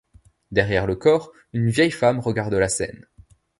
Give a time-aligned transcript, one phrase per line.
[0.49, 3.05] Derrière le corps, une vieille femme regarde la scène.